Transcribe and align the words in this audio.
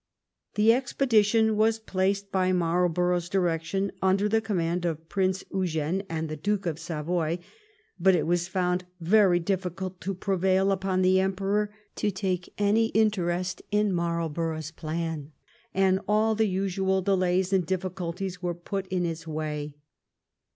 The 0.55 0.73
expedition 0.73 1.55
was 1.55 1.77
placed 1.77 2.31
by 2.31 2.51
Marlborough's 2.53 3.29
direc 3.29 3.61
tion 3.65 3.91
under 4.01 4.27
the 4.27 4.41
command 4.41 4.83
of 4.83 5.07
Prince 5.09 5.43
Eugene 5.53 6.01
and 6.09 6.27
the 6.27 6.35
Duke 6.35 6.65
of 6.65 6.79
Savoy. 6.79 7.37
But 7.99 8.15
it 8.15 8.25
was 8.25 8.47
found 8.47 8.85
very 8.99 9.37
difficult 9.37 10.01
to 10.01 10.15
prevail 10.15 10.71
upon 10.71 11.03
the 11.03 11.19
Emperor 11.19 11.71
to 11.97 12.09
take 12.09 12.51
any 12.57 12.87
interest 12.95 13.61
in 13.69 13.93
Marl 13.93 14.27
borough's 14.29 14.71
plan, 14.71 15.33
and 15.71 15.99
all 16.07 16.33
the 16.33 16.47
usual 16.47 17.03
delays 17.03 17.53
and 17.53 17.63
difficul* 17.67 18.15
ties 18.15 18.41
were 18.41 18.55
put 18.55 18.87
in 18.87 19.05
its 19.05 19.27
way. 19.27 19.75